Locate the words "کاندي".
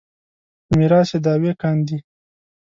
1.61-1.97